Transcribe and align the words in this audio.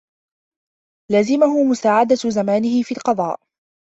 لَزِمَهُ 1.11 1.63
مُسَاعِدَةُ 1.63 2.17
زَمَانِهِ 2.29 2.83
فِي 2.83 2.91
الْقَضَاءِ 2.91 3.39